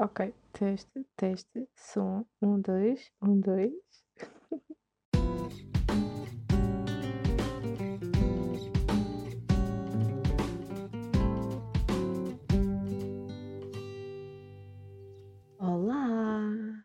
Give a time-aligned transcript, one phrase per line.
[0.00, 3.72] Ok, teste, teste, som, um, dois, um, dois.
[15.58, 16.84] Olá!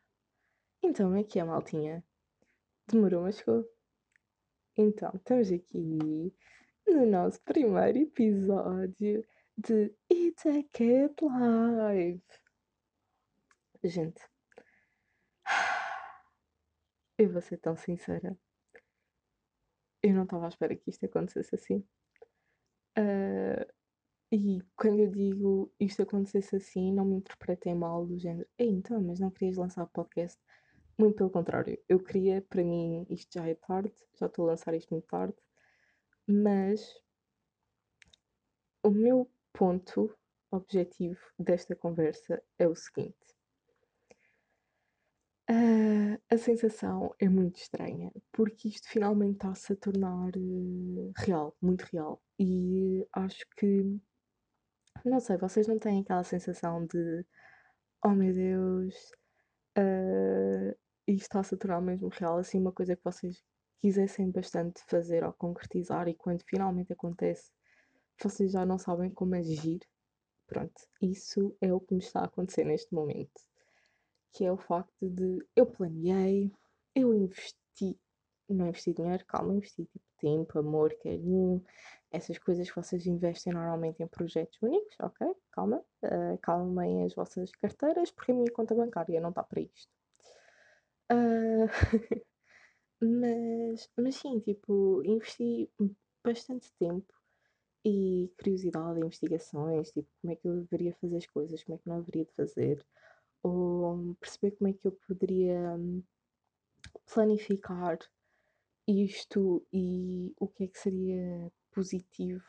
[0.82, 2.04] Então, aqui é a maltinha.
[2.88, 3.64] Demorou, mas chegou.
[4.76, 6.34] Então, estamos aqui
[6.88, 9.24] no nosso primeiro episódio
[9.56, 12.43] de It's a Cat Live.
[13.84, 14.22] Gente,
[17.18, 18.38] eu vou ser tão sincera.
[20.02, 21.86] Eu não estava à espera que isto acontecesse assim.
[22.98, 23.74] Uh,
[24.32, 28.48] e quando eu digo isto acontecesse assim, não me interpretem mal do género.
[28.58, 30.42] Então, mas não querias lançar o podcast?
[30.98, 31.78] Muito pelo contrário.
[31.90, 35.36] Eu queria, para mim, isto já é tarde, já estou a lançar isto muito tarde.
[36.26, 36.82] Mas
[38.82, 40.16] o meu ponto
[40.52, 43.33] objetivo desta conversa é o seguinte.
[45.54, 51.84] Uh, a sensação é muito estranha, porque isto finalmente está-se a tornar uh, real, muito
[51.92, 52.20] real.
[52.40, 54.00] E acho que,
[55.06, 57.24] não sei, vocês não têm aquela sensação de
[58.04, 58.96] oh meu Deus,
[59.78, 60.76] uh,
[61.08, 63.44] isto está-se a tornar mesmo real, assim, uma coisa que vocês
[63.80, 67.52] quisessem bastante fazer ou concretizar e quando finalmente acontece,
[68.24, 69.82] vocês já não sabem como agir.
[70.48, 73.53] Pronto, isso é o que me está a acontecer neste momento
[74.34, 76.52] que é o facto de eu planeei,
[76.96, 78.00] eu investi,
[78.50, 81.64] não investi dinheiro, calma, investi tipo tempo, amor, carinho,
[82.12, 85.36] essas coisas que vocês investem normalmente em projetos únicos, ok?
[85.52, 89.92] Calma, uh, calmem as vossas carteiras, porque a minha conta bancária não está para isto.
[91.12, 91.68] Uh,
[93.02, 95.70] mas, mas sim, tipo, investi
[96.24, 97.14] bastante tempo
[97.86, 101.90] e curiosidade, investigações, tipo, como é que eu deveria fazer as coisas, como é que
[101.90, 102.86] não deveria de fazer
[103.44, 106.02] ou perceber como é que eu poderia hum,
[107.14, 108.00] planificar
[108.88, 112.44] isto e o que é que seria positivo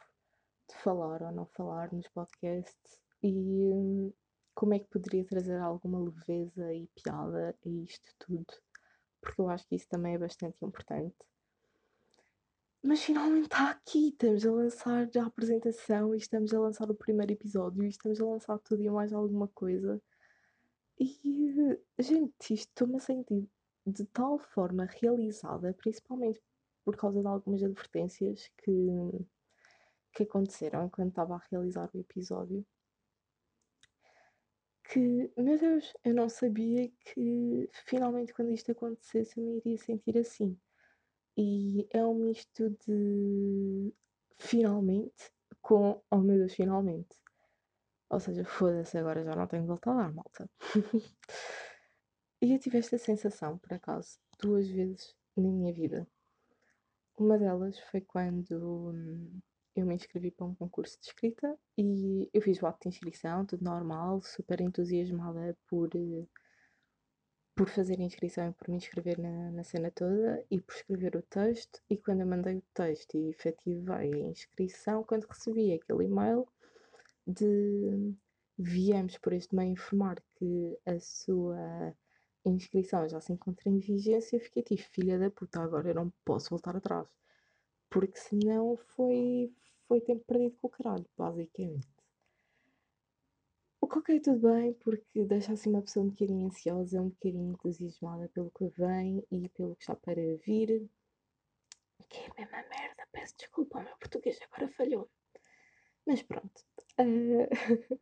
[0.69, 4.12] de falar ou não falar nos podcasts e hum,
[4.55, 8.47] como é que poderia trazer alguma leveza e piada a isto tudo,
[9.21, 11.16] porque eu acho que isso também é bastante importante.
[12.82, 17.32] Mas finalmente está aqui, estamos a lançar a apresentação e estamos a lançar o primeiro
[17.32, 20.00] episódio e estamos a lançar tudo e mais alguma coisa.
[20.99, 23.49] E, gente, estou-me a sentir
[23.87, 26.41] de tal forma realizada, principalmente
[26.84, 29.27] por causa de algumas advertências que,
[30.12, 32.65] que aconteceram enquanto estava a realizar o episódio.
[34.84, 40.19] Que, meu Deus, eu não sabia que finalmente quando isto acontecesse eu me iria sentir
[40.19, 40.59] assim.
[41.37, 43.93] E é um misto de
[44.38, 47.24] finalmente com oh meu Deus, finalmente.
[48.14, 50.48] Ou seja, foda-se, agora já não tenho volta a dar, malta.
[52.41, 56.06] e eu tive esta sensação, por acaso, duas vezes na minha vida.
[57.19, 59.41] Uma delas foi quando hum,
[59.75, 63.44] eu me inscrevi para um concurso de escrita e eu fiz o ato de inscrição,
[63.44, 65.91] tudo normal, super entusiasmada por,
[67.56, 71.16] por fazer a inscrição e por me inscrever na, na cena toda e por escrever
[71.16, 71.82] o texto.
[71.91, 76.46] E quando eu mandei o texto e efetivei a inscrição, quando recebi aquele e-mail,
[77.27, 78.15] de
[78.57, 81.95] viemos por este meio informar que a sua
[82.45, 86.51] inscrição já se encontra em vigência, fiquei tipo, filha da puta, agora eu não posso
[86.51, 87.09] voltar atrás.
[87.91, 89.53] Porque senão foi,
[89.89, 91.89] foi tempo perdido com o caralho, basicamente.
[93.81, 98.29] O que tudo bem, porque deixa assim uma pessoa um bocadinho ansiosa, um bocadinho entusiasmada
[98.31, 100.89] pelo que vem e pelo que está para vir.
[102.09, 105.11] Que é a mesma merda, peço desculpa, o meu português agora falhou.
[106.06, 106.65] Mas pronto.
[107.00, 107.48] Uh,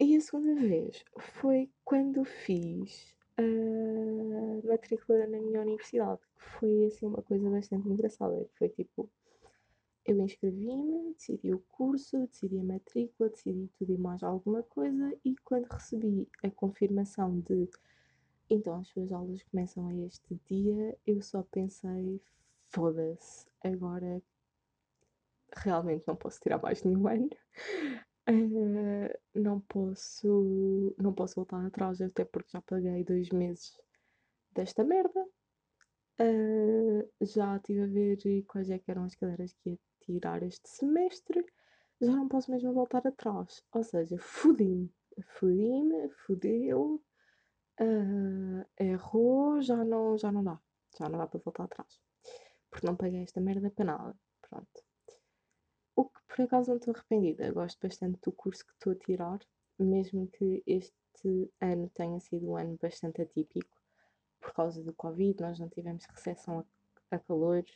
[0.00, 7.06] e a segunda vez foi quando fiz a matrícula na minha universidade, que foi assim
[7.06, 8.46] uma coisa bastante engraçada.
[8.58, 9.08] Foi tipo,
[10.04, 15.34] eu inscrevi-me, decidi o curso, decidi a matrícula, decidi tudo e mais alguma coisa, e
[15.44, 17.68] quando recebi a confirmação de
[18.50, 22.20] então as suas aulas começam a este dia, eu só pensei,
[22.68, 24.20] foda-se, agora
[25.56, 27.30] realmente não posso tirar mais nenhum ano.
[28.28, 33.76] Uh, não posso não posso voltar atrás, até porque já paguei dois meses
[34.52, 35.20] desta merda.
[36.20, 41.44] Uh, já estive a ver quais é eram as cadeiras que ia tirar este semestre.
[42.00, 43.62] Já não posso mesmo voltar atrás.
[43.72, 44.18] Ou seja.
[44.18, 47.02] Fudi-me, fudeu.
[47.80, 50.60] Uh, errou, já não, já não dá.
[50.98, 52.00] Já não dá para voltar atrás.
[52.70, 54.16] Porque não paguei esta merda para nada.
[54.48, 54.91] Pronto.
[55.94, 57.52] O que por acaso não estou arrependida.
[57.52, 59.38] Gosto bastante do curso que estou a tirar,
[59.78, 63.76] mesmo que este ano tenha sido um ano bastante atípico
[64.40, 67.70] por causa do Covid, nós não tivemos recepção a, a calores,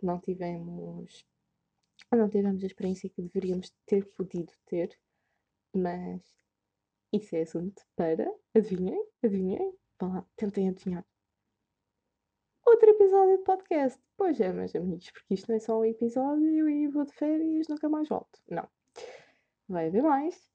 [0.00, 1.26] não tivemos,
[2.12, 4.96] não tivemos a experiência que deveríamos ter podido ter,
[5.74, 6.22] mas
[7.12, 11.04] isso é assunto para, adivinhem, adivinhem, vá lá, tentem adivinhar.
[12.76, 13.98] Outro episódio de podcast.
[14.18, 17.68] Pois é, meus amigos, porque isto não é só um episódio e vou de férias
[17.68, 18.38] nunca mais volto.
[18.50, 18.68] Não.
[19.66, 20.46] Vai haver mais.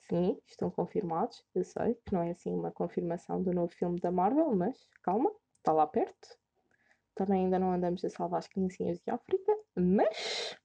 [0.00, 1.46] Sim, estão confirmados.
[1.54, 5.32] Eu sei que não é assim uma confirmação do novo filme da Marvel, mas calma,
[5.58, 6.36] está lá perto.
[7.14, 10.58] Também ainda não andamos a salvar as criancinhas de África, mas.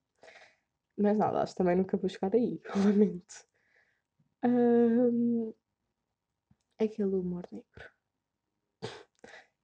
[0.97, 3.45] Mas nada, acho que também nunca vou chegar aí, lamento.
[4.43, 5.53] Um,
[6.79, 7.94] aquele humor negro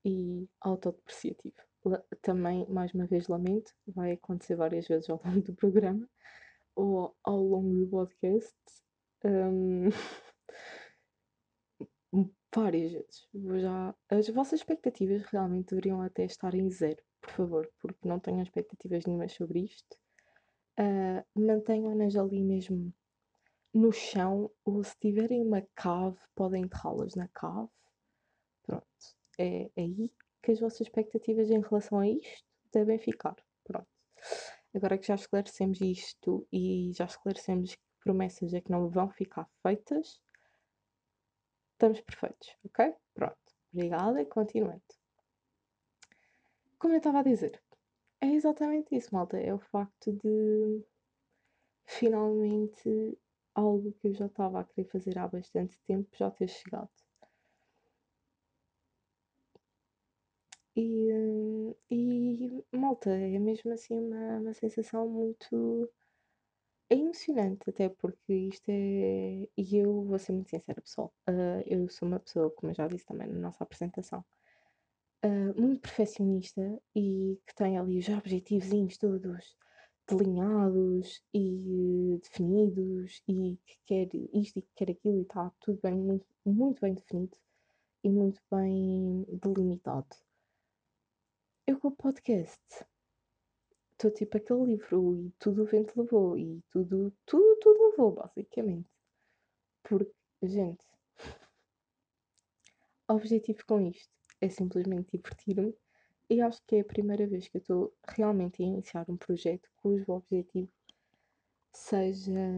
[0.06, 1.56] e autodepreciativo.
[2.22, 6.08] Também, mais uma vez, lamento, vai acontecer várias vezes ao longo do programa
[6.76, 8.56] ou ao longo do podcast.
[9.24, 9.90] Um,
[12.54, 13.28] várias vezes.
[13.62, 18.42] Já, as vossas expectativas realmente deveriam até estar em zero, por favor, porque não tenho
[18.42, 19.98] expectativas nenhumas sobre isto.
[20.80, 22.94] Uh, Mantenham-nas ali mesmo
[23.74, 27.70] no chão, ou se tiverem uma cave, podem enterrá-las na cave.
[28.64, 28.86] Pronto,
[29.42, 30.12] é aí
[30.42, 33.36] que as vossas expectativas em relação a isto devem ficar.
[33.64, 33.88] Pronto.
[34.74, 39.50] Agora que já esclarecemos isto e já esclarecemos que promessas é que não vão ficar
[39.62, 40.22] feitas,
[41.74, 42.94] estamos perfeitos, ok?
[43.14, 43.38] Pronto.
[43.74, 44.82] Obrigada e continuando.
[46.78, 47.62] Como eu estava a dizer,
[48.20, 49.38] é exatamente isso, malta.
[49.38, 50.84] É o facto de
[51.86, 53.18] finalmente
[53.54, 56.90] algo que eu já estava a querer fazer há bastante tempo já ter chegado.
[60.76, 65.90] E, e malta, é mesmo assim uma, uma sensação muito.
[66.90, 69.48] É emocionante, até porque isto é.
[69.58, 71.14] E eu vou ser muito sincera, pessoal.
[71.30, 74.24] Uh, eu sou uma pessoa, como eu já disse também na nossa apresentação,
[75.26, 76.62] uh, muito perfeccionista
[76.96, 79.56] e que tem ali os objetivos todos
[80.08, 85.96] delineados e definidos e que quer isto e que quer aquilo e está tudo bem,
[85.96, 87.38] muito, muito bem definido
[88.04, 90.08] e muito bem delimitado.
[91.72, 92.86] Eu com o podcast
[93.94, 98.90] estou tipo aquele livro e tudo o vento levou e tudo, tudo, tudo levou, basicamente.
[99.82, 100.12] Porque,
[100.44, 100.86] gente,
[103.08, 105.74] o objetivo com isto é simplesmente divertir-me
[106.30, 109.70] e acho que é a primeira vez que eu estou realmente a iniciar um projeto
[109.78, 110.70] cujo objetivo
[111.72, 112.50] seja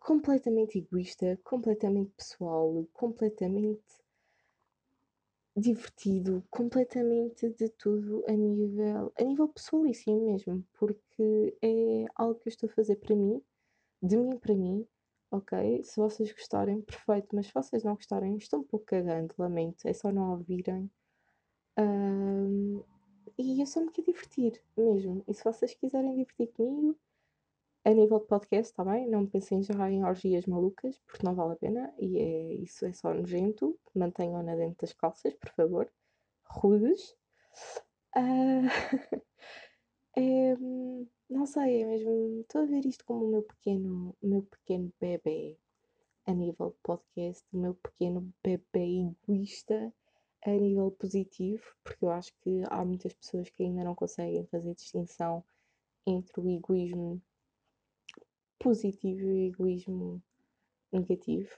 [0.00, 4.04] completamente egoísta, completamente pessoal, completamente
[5.56, 12.50] divertido, completamente de tudo a nível, a nível pessoalíssimo mesmo, porque é algo que eu
[12.50, 13.42] estou a fazer para mim,
[14.02, 14.86] de mim para mim,
[15.30, 15.82] ok?
[15.82, 19.94] Se vocês gostarem, perfeito, mas se vocês não gostarem, estou um pouco cagando, lamento, é
[19.94, 20.90] só não ouvirem.
[21.78, 22.82] Um,
[23.38, 25.24] e eu só me quero divertir mesmo.
[25.28, 26.98] E se vocês quiserem divertir comigo,
[27.86, 29.08] a nível de podcast, está bem?
[29.08, 31.94] Não pensem já em orgias malucas, porque não vale a pena.
[32.00, 33.78] E é, isso é só nojento.
[33.94, 35.90] Mantenham-na dentro das calças, por favor.
[36.44, 37.16] Rudes.
[38.16, 38.64] Uh,
[40.16, 40.56] é,
[41.28, 42.40] não sei, é mesmo.
[42.40, 45.58] Estou a ver isto como o meu pequeno, meu pequeno bebê
[46.24, 49.92] a nível de podcast, o meu pequeno bebê egoísta
[50.46, 54.74] a nível positivo, porque eu acho que há muitas pessoas que ainda não conseguem fazer
[54.74, 55.44] distinção
[56.06, 57.20] entre o egoísmo
[58.58, 60.22] positivo e egoísmo
[60.92, 61.50] negativo.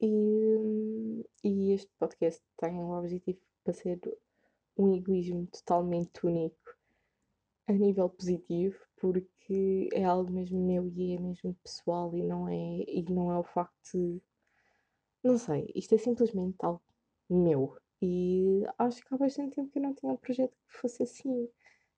[0.00, 4.00] E, e este podcast tem o objetivo para ser
[4.76, 6.76] um egoísmo totalmente único
[7.68, 12.84] a nível positivo, porque é algo mesmo meu e é mesmo pessoal e não é,
[12.88, 14.20] e não é o facto de.
[15.22, 16.82] Não sei, isto é simplesmente algo
[17.30, 17.76] meu.
[18.00, 21.48] E acho que há bastante tempo que eu não tinha um projeto que fosse assim,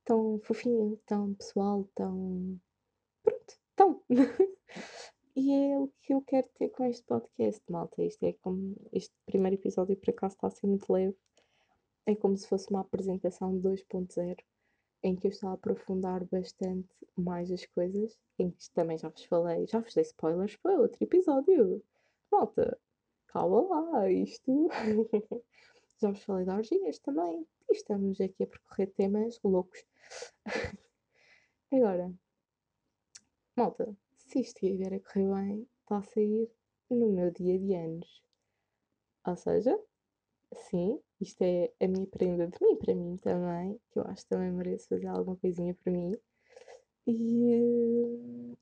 [0.04, 2.60] tão fofinho, tão pessoal, tão.
[3.76, 4.08] Pronto, tão.
[5.36, 8.02] e é o que eu quero ter com este podcast, malta.
[8.02, 8.76] Isto é como.
[8.92, 11.16] Este primeiro episódio, por acaso, está a ser muito leve.
[12.06, 14.36] É como se fosse uma apresentação 2.0
[15.02, 19.24] em que eu estou a aprofundar bastante mais as coisas, em que também já vos
[19.24, 21.82] falei, já vos dei spoilers para outro episódio.
[22.32, 22.78] Malta,
[23.28, 24.68] calma lá, isto
[26.00, 27.46] Já vos falei de orgias também.
[27.70, 29.84] E estamos aqui a percorrer temas loucos.
[31.72, 32.12] Agora,
[33.56, 36.50] malta, se isto estiver a correr bem, está a sair
[36.90, 38.22] no meu dia de anos.
[39.26, 39.78] Ou seja,
[40.52, 44.28] sim, isto é a minha prenda de mim, para mim também, que eu acho que
[44.28, 46.12] também mereço fazer alguma coisinha para mim.
[47.06, 48.58] E uh,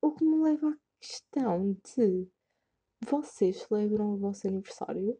[0.00, 2.28] o que me leva à questão de
[3.02, 5.18] vocês celebram o vosso aniversário?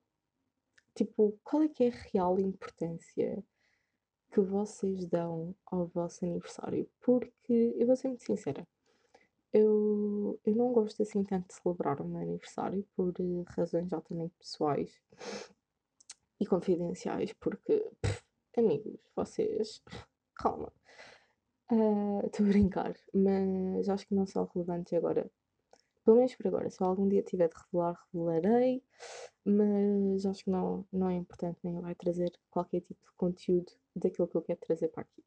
[0.95, 3.45] Tipo, qual é que é a real importância
[4.33, 6.89] que vocês dão ao vosso aniversário?
[7.01, 8.67] Porque, eu vou ser muito sincera,
[9.55, 14.35] eu, eu não gosto assim tanto de celebrar o meu aniversário por eh, razões altamente
[14.37, 15.01] pessoais
[16.41, 18.23] e confidenciais, porque, pff,
[18.59, 19.81] amigos, vocês,
[20.35, 20.73] calma,
[21.71, 25.31] ah, estou uh, a brincar, mas acho que não são relevantes agora.
[26.05, 28.83] Pelo menos por agora, se eu algum dia tiver de revelar, revelarei,
[29.45, 34.29] mas acho que não, não é importante, nem vai trazer qualquer tipo de conteúdo daquilo
[34.29, 35.25] que eu quero trazer para aqui.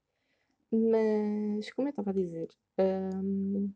[0.72, 3.74] Mas, como eu estava a dizer, um,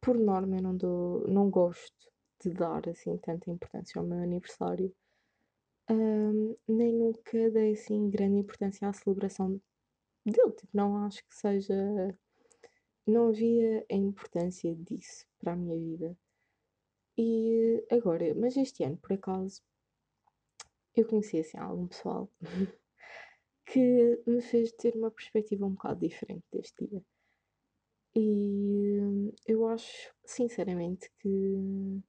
[0.00, 4.94] por norma, eu não, dou, não gosto de dar assim tanta importância ao meu aniversário.
[5.90, 9.60] Um, nem nunca dei assim grande importância à celebração
[10.24, 10.52] dele.
[10.52, 11.74] Tipo, não acho que seja.
[13.06, 16.16] Não havia a importância disso para a minha vida.
[17.16, 19.62] E agora, mas este ano, por acaso,
[20.94, 22.30] eu conheci assim algum pessoal
[23.66, 27.02] que me fez ter uma perspectiva um bocado diferente deste dia.
[28.14, 32.02] E eu acho, sinceramente, que,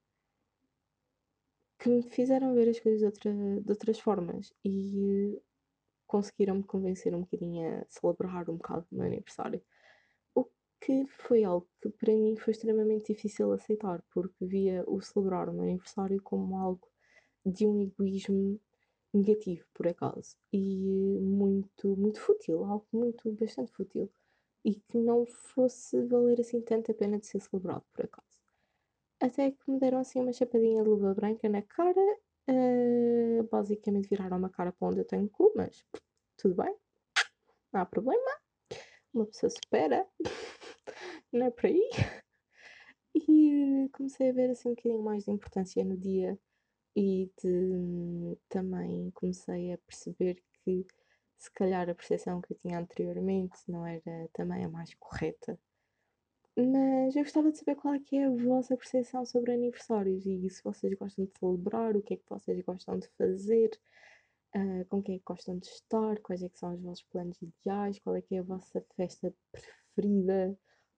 [1.79, 5.41] que me fizeram ver as coisas de, outra, de outras formas e
[6.07, 9.61] conseguiram-me convencer um bocadinho a celebrar um bocado o meu aniversário.
[10.35, 10.45] O
[10.81, 15.53] que foi algo que para mim foi extremamente difícil aceitar, porque via o celebrar o
[15.53, 16.87] meu aniversário como algo
[17.45, 18.59] de um egoísmo
[19.13, 24.11] negativo, por acaso, e muito, muito fútil, algo muito, bastante fútil
[24.63, 28.39] e que não fosse valer assim tanto a pena de ser celebrado, por acaso.
[29.19, 32.01] Até que me deram assim uma chapadinha de luva branca na cara,
[32.49, 35.85] uh, basicamente viraram uma cara para onde eu tenho cu, mas
[36.37, 36.75] tudo bem,
[37.71, 38.31] não há problema,
[39.13, 40.07] uma pessoa supera,
[41.33, 41.89] não é por aí.
[43.13, 46.39] E comecei a ver assim um bocadinho mais de importância no dia
[46.95, 50.85] e de, também comecei a perceber que
[51.39, 55.57] se calhar a percepção que eu tinha anteriormente não era também a mais correta.
[56.55, 60.49] Mas eu gostava de saber qual é que é a vossa percepção sobre aniversários e
[60.49, 63.71] se vocês gostam de celebrar, o que é que vocês gostam de fazer,
[64.53, 67.41] uh, com quem é que gostam de estar, quais é que são os vossos planos
[67.41, 70.57] ideais, qual é que é a vossa festa preferida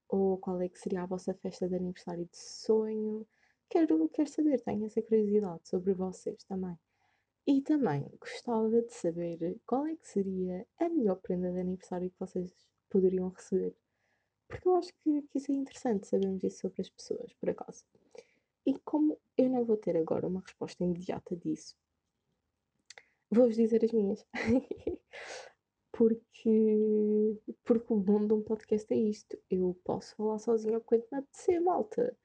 [0.10, 3.28] ou qual é que seria a vossa festa de aniversário de sonho.
[3.70, 6.76] Quero, quero saber, tenho essa curiosidade sobre vocês também.
[7.48, 12.20] E também gostava de saber qual é que seria a melhor prenda de aniversário que
[12.20, 12.54] vocês
[12.90, 13.76] poderiam receber.
[14.48, 17.84] Porque eu acho que, que isso é interessante sabermos isso sobre as pessoas, por acaso.
[18.66, 21.76] E como eu não vou ter agora uma resposta imediata disso,
[23.32, 24.26] vou-vos dizer as minhas.
[25.92, 29.38] porque, porque o bom de um podcast é isto.
[29.50, 32.16] Eu posso falar sozinha o quanto me apetecer, malta.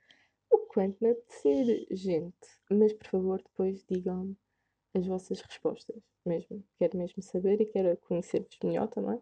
[0.51, 2.61] O quanto me apetecer, gente.
[2.71, 4.37] Mas por favor, depois digam-me
[4.97, 6.65] as vossas respostas, mesmo.
[6.79, 9.21] Quero mesmo saber e quero conhecer-vos melhor também.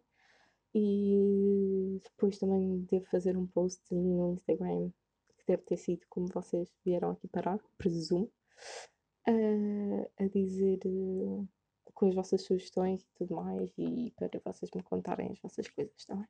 [0.74, 4.90] E depois também devo fazer um post no Instagram,
[5.38, 8.30] que deve ter sido como vocês vieram aqui parar, presumo,
[9.26, 11.48] a, dizer uh,
[11.94, 16.04] com as vossas sugestões e tudo mais, e para vocês me contarem as vossas coisas
[16.04, 16.26] também.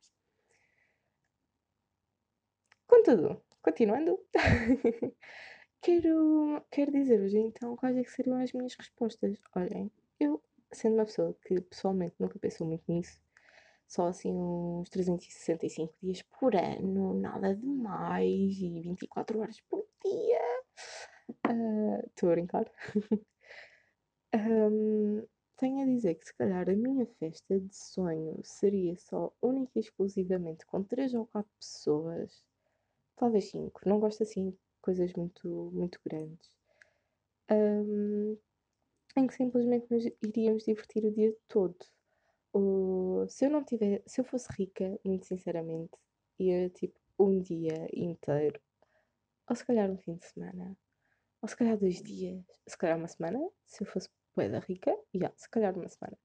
[2.87, 4.19] Contudo, continuando.
[5.85, 9.39] Quero, quero dizer-vos então quais é que seriam as minhas respostas.
[9.55, 13.21] Olhem, eu, sendo uma pessoa que pessoalmente nunca pensou muito nisso,
[13.87, 20.41] só assim uns 365 dias por ano, nada de mais, e 24 horas por dia.
[21.45, 22.65] Ah, estou uh, a brincar.
[24.35, 25.23] um,
[25.59, 29.81] tenho a dizer que se calhar a minha festa de sonho seria só única e
[29.81, 32.43] exclusivamente com 3 ou 4 pessoas,
[33.17, 33.83] talvez 5.
[33.87, 36.55] Não gosto assim coisas muito, muito grandes.
[37.51, 38.37] Um,
[39.17, 41.75] em que simplesmente nos iríamos divertir o dia todo.
[42.53, 45.97] Ou, se eu não tiver, se eu fosse rica, muito sinceramente,
[46.39, 48.61] ia tipo um dia inteiro,
[49.49, 50.77] ou se calhar um fim de semana,
[51.41, 55.35] ou se calhar dois dias, se calhar uma semana, se eu fosse poeda rica, yeah,
[55.39, 56.19] se calhar uma semana.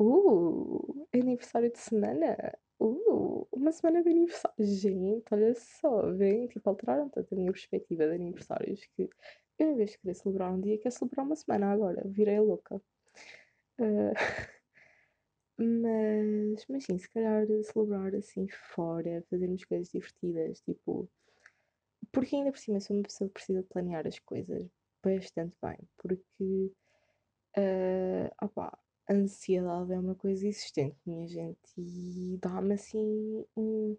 [0.00, 2.58] Uh, aniversário de semana!
[2.80, 4.54] Uh, uma semana de aniversário.
[4.58, 9.10] Gente, olha só, vem, tipo, alteraram tanto a minha perspectiva de aniversários que
[9.58, 12.02] eu, em vez de querer celebrar um dia, quero celebrar uma semana agora.
[12.06, 12.80] Virei louca.
[13.80, 14.12] Uh,
[15.58, 21.08] mas, mas sim, se calhar celebrar assim fora, fazermos coisas divertidas, tipo.
[22.12, 24.68] Porque ainda por cima sou uma pessoa que precisa planear as coisas
[25.02, 25.78] bastante bem.
[25.96, 26.72] Porque.
[27.56, 28.78] Uh, opa,
[29.08, 33.96] a ansiedade é uma coisa existente, minha gente, e dá-me assim um.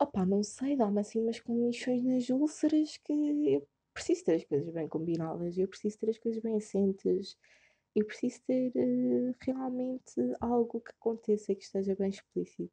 [0.00, 3.62] Opá, não sei, dá-me assim umas comichões nas úlceras que
[3.92, 7.38] preciso ter as coisas bem combinadas, eu preciso ter as coisas bem assentes,
[7.94, 12.72] eu preciso ter uh, realmente algo que aconteça que esteja bem explícito.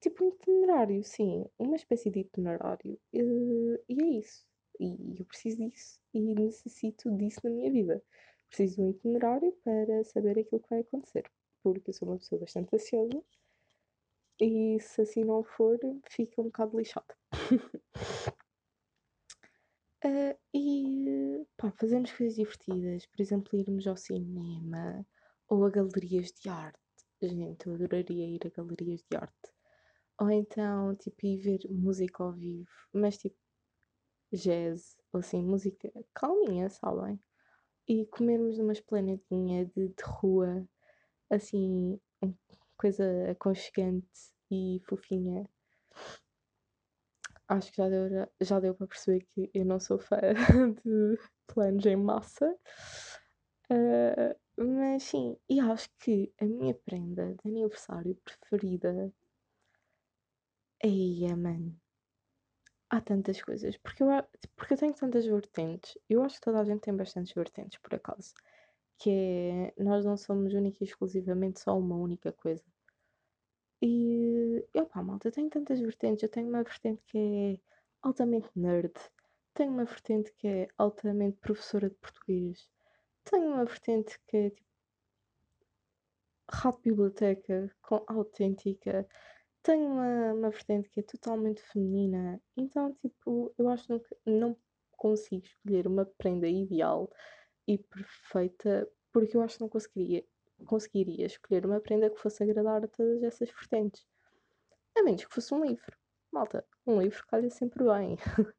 [0.00, 2.98] Tipo um itinerário, sim, uma espécie de itinerário.
[3.12, 4.46] Uh, e é isso.
[4.78, 8.02] E eu preciso disso e necessito disso na minha vida.
[8.48, 11.24] Preciso de um itinerário para saber aquilo que vai acontecer,
[11.62, 13.22] porque eu sou uma pessoa bastante ansiosa
[14.40, 15.78] e se assim não for,
[16.10, 17.16] fica um bocado lixada.
[20.04, 25.06] Uh, e pá, fazemos coisas divertidas, por exemplo, irmos ao cinema
[25.48, 26.78] ou a galerias de arte.
[27.22, 29.52] Gente, eu adoraria ir a galerias de arte.
[30.20, 33.36] Ou então, tipo, ir ver música ao vivo, mas tipo,
[34.32, 37.18] jazz, ou assim, música calminha, sabem?
[37.88, 40.66] E comermos numa esplanadinha de, de rua,
[41.30, 42.00] assim,
[42.76, 45.48] coisa aconchegante e fofinha
[47.48, 50.18] acho que já deu, já deu para perceber que eu não sou fã
[50.84, 52.54] de planos em massa.
[53.70, 59.12] Uh, mas sim, e acho que a minha prenda de aniversário preferida
[60.82, 61.78] é Yemen.
[62.88, 64.08] Há tantas coisas, porque eu,
[64.56, 65.98] porque eu tenho tantas vertentes.
[66.08, 68.32] Eu acho que toda a gente tem bastantes vertentes, por acaso.
[68.98, 72.64] Que é, nós não somos única e exclusivamente só uma única coisa.
[73.82, 76.22] E, opá, malta, eu tenho tantas vertentes.
[76.22, 77.58] Eu tenho uma vertente que é
[78.02, 78.92] altamente nerd,
[79.54, 82.68] tenho uma vertente que é altamente professora de português,
[83.24, 84.66] tenho uma vertente que é tipo
[86.48, 89.06] rato biblioteca com autêntica,
[89.66, 92.40] tenho uma, uma vertente que é totalmente feminina.
[92.56, 94.56] Então, tipo, eu acho que nunca, não
[94.92, 97.10] consigo escolher uma prenda ideal
[97.66, 100.24] e perfeita porque eu acho que não conseguiria
[100.64, 104.06] conseguiria escolher uma prenda que fosse agradar a todas essas vertentes.
[104.96, 105.98] A menos que fosse um livro.
[106.32, 108.16] Malta, um livro calha sempre bem.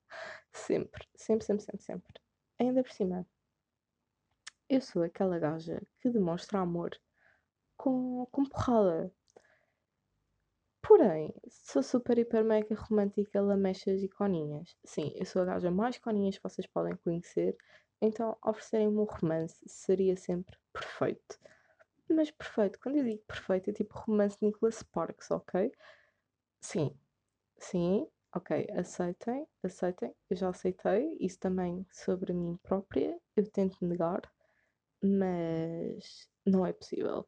[0.54, 2.22] sempre, sempre, sempre, sempre, sempre.
[2.60, 3.26] Ainda por cima,
[4.70, 6.92] eu sou aquela gaja que demonstra amor
[7.76, 9.12] com, com porrada.
[10.88, 14.74] Porém, sou super, hiper, mega romântica, lamechas e coninhas.
[14.86, 17.58] Sim, eu sou a gaja mais coninhas que vocês podem conhecer,
[18.02, 21.38] então oferecerem-me um romance seria sempre perfeito.
[22.10, 25.74] Mas perfeito, quando eu digo perfeito, é tipo romance Nicholas Sparks, ok?
[26.62, 26.98] Sim,
[27.58, 34.22] sim, ok, aceitem, aceitem, eu já aceitei, isso também sobre mim própria, eu tento negar,
[35.04, 37.28] mas não é possível.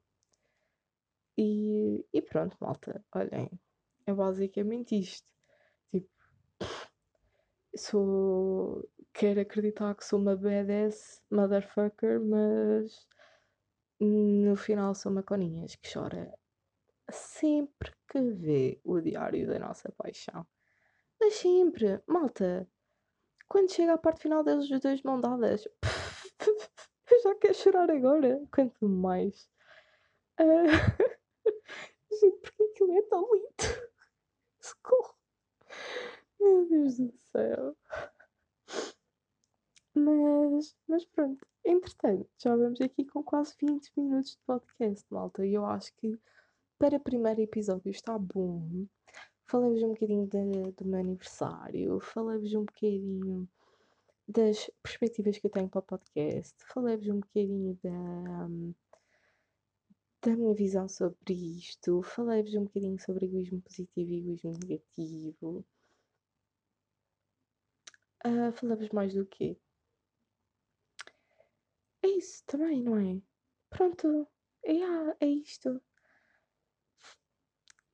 [1.41, 3.49] E, e pronto, malta, olhem,
[4.05, 5.25] é basicamente isto.
[5.89, 6.09] Tipo,
[7.77, 8.85] sou.
[9.13, 13.07] Quero acreditar que sou uma badass motherfucker, mas
[14.01, 16.37] no final sou uma coninhas que chora
[17.09, 20.45] sempre que vê o diário da nossa paixão.
[21.21, 22.67] Mas sempre, malta,
[23.47, 25.65] quando chega à parte final deles os dois mão dadas,
[27.11, 29.49] eu já quero chorar agora, quanto mais.
[30.37, 31.09] Uh...
[32.11, 33.47] Gente, porque aquilo é tão lindo?
[34.59, 35.15] Socorro!
[36.39, 37.75] Meu Deus do céu!
[39.95, 45.45] Mas, mas pronto, entretanto, já vamos aqui com quase 20 minutos de podcast, malta.
[45.45, 46.17] E eu acho que
[46.77, 48.87] para o primeiro episódio está bom.
[49.47, 53.49] Falei-vos um bocadinho de, do meu aniversário, falei-vos um bocadinho
[54.27, 58.47] das perspectivas que eu tenho para o podcast, falei-vos um bocadinho da,
[60.21, 65.65] da minha visão sobre isto, falei-vos um bocadinho sobre egoísmo positivo e egoísmo negativo.
[68.25, 69.57] Uh, falei-vos mais do que
[72.03, 73.21] é isso também, não é?
[73.69, 74.27] Pronto,
[74.63, 75.81] é, ah, é isto.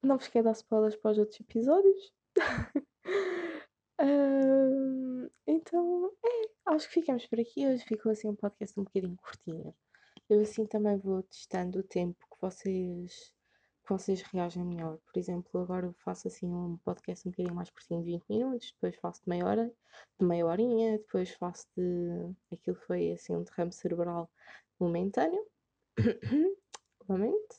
[0.01, 2.13] Não vos quero dar spoilers para os outros episódios.
[5.47, 7.67] então, é, acho que ficamos por aqui.
[7.67, 9.75] Hoje ficou assim um podcast um bocadinho curtinho.
[10.29, 13.31] Eu assim também vou testando o tempo que vocês
[13.85, 14.97] que vocês reagem melhor.
[15.05, 18.71] Por exemplo, agora eu faço assim um podcast um bocadinho mais curtinho de 20 minutos,
[18.73, 19.71] depois faço de meia hora,
[20.19, 22.33] de meia horinha, depois faço de.
[22.51, 24.29] aquilo foi assim um derrame cerebral
[24.79, 25.45] momentâneo.
[27.07, 27.55] Lamento.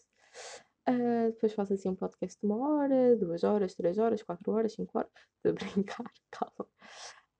[0.88, 4.72] Uh, depois faço assim um podcast de uma hora, duas horas, três horas, quatro horas,
[4.72, 5.11] cinco horas.
[5.38, 6.68] Estou a brincar, calma.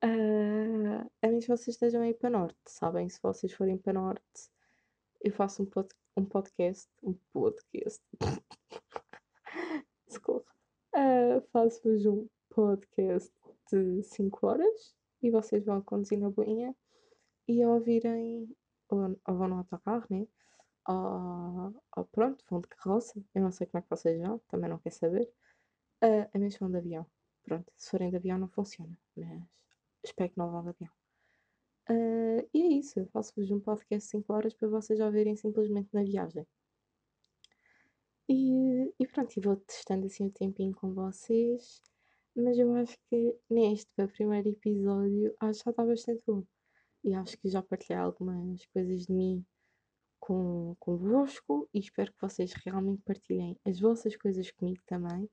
[0.05, 3.09] Uh, a menos que vocês estejam aí para norte, sabem?
[3.09, 4.51] Se vocês forem para norte,
[5.27, 8.03] eu faço um podcast um podcast, um podcast,
[10.07, 10.51] desculpa,
[10.95, 13.33] uh, faço-vos um podcast
[13.71, 16.75] de 5 horas e vocês vão conduzir na boinha
[17.47, 18.49] e a ouvirem,
[18.89, 20.27] ou, ou vão no autocarro, né?
[20.89, 24.71] Ou, ou, pronto, vão de carroça, eu não sei como é que vocês vão, também
[24.71, 25.29] não quero saber.
[26.03, 27.07] Uh, a mesma vão de avião,
[27.43, 29.43] pronto, se forem de avião não funciona, mas
[30.05, 30.96] espero que não vão de avião.
[31.89, 35.89] Uh, e é isso, eu faço-vos um podcast 5 horas para vocês já verem simplesmente
[35.93, 36.47] na viagem.
[38.29, 41.81] E, e pronto, e vou testando assim o um tempinho com vocês,
[42.35, 46.43] mas eu acho que neste, para o primeiro episódio, acho que já está bastante bom.
[47.05, 49.47] E acho que já partilhei algumas coisas de mim
[50.19, 55.31] com, convosco e espero que vocês realmente partilhem as vossas coisas comigo também,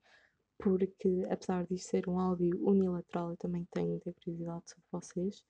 [0.59, 5.43] porque apesar disto ser um áudio unilateral, eu também tenho muita curiosidade sobre vocês.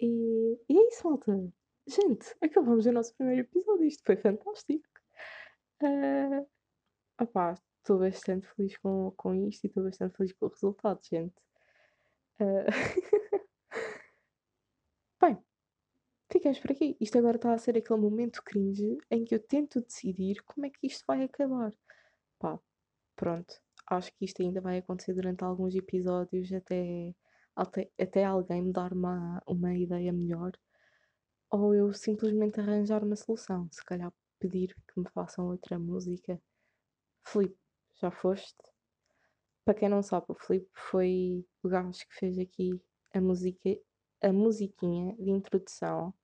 [0.00, 1.32] E, e é isso, malta.
[1.86, 3.86] Gente, acabamos o nosso primeiro episódio.
[3.86, 4.88] Isto foi fantástico.
[5.82, 6.46] Uh,
[7.86, 11.34] estou bastante feliz com, com isto e estou bastante feliz com o resultado, gente.
[12.40, 12.66] Uh...
[15.20, 15.38] Bem,
[16.30, 16.96] ficamos por aqui.
[17.00, 20.70] Isto agora está a ser aquele momento cringe em que eu tento decidir como é
[20.70, 21.72] que isto vai acabar.
[22.38, 22.58] Pá,
[23.14, 23.54] pronto.
[23.88, 27.14] Acho que isto ainda vai acontecer durante alguns episódios até,
[27.56, 30.52] até, até alguém me dar uma, uma ideia melhor.
[31.50, 33.68] Ou eu simplesmente arranjar uma solução.
[33.72, 36.40] Se calhar pedir que me façam outra música.
[37.26, 37.58] Filipe,
[38.00, 38.56] já foste?
[39.64, 42.80] Para quem não sabe, o Filipe foi o gajo que fez aqui
[43.12, 43.76] a música,
[44.22, 46.14] a musiquinha de introdução.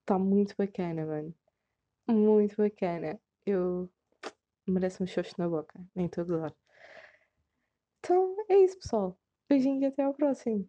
[0.00, 1.34] Está muito bacana, mano.
[2.06, 3.20] Muito bacana.
[3.44, 3.90] Eu
[4.66, 6.54] mereço um xoxo na boca, nem estou a gozar.
[7.98, 9.18] Então é isso, pessoal.
[9.48, 10.68] Beijinho e até ao próximo.